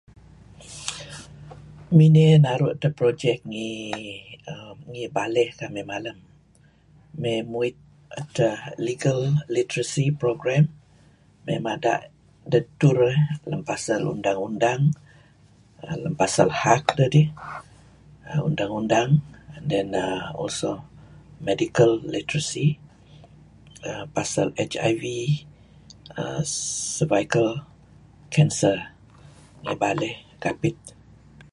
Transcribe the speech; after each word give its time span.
Miney 1.97 2.27
naru' 2.45 2.69
edtah 2.73 2.93
projek 2.99 3.37
ngi 4.91 5.05
Balleh 5.15 5.49
kamih 5.59 5.85
malem, 5.91 6.17
mey 7.21 7.39
muit 7.51 7.75
edtah 8.19 8.57
Legal 8.87 9.19
Literacy 9.55 10.05
Program 10.21 10.63
mey 11.45 11.59
mada' 11.67 12.05
dedtur 12.51 12.97
eh 13.11 13.19
lem 13.49 13.61
pasal 13.69 14.01
Undang-Undang 14.13 14.81
lem 16.03 16.13
pasal 16.21 16.47
hak 16.61 16.83
dedih, 16.99 17.29
undang-undan 18.47 19.09
and 19.79 19.95
also 20.41 20.69
Medical 21.47 21.91
Literacy 22.13 22.67
Program 22.77 22.89
pasal 24.15 24.47
HIV 24.71 25.03
Cervical 26.97 27.49
cancer 28.35 28.77
ngi 29.63 29.75
Balleh, 29.83 30.15
Kapit. 30.43 30.77